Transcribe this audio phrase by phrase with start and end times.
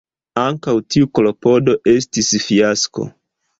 [0.43, 3.09] Ankaŭ tiu klopodo estis fiasko.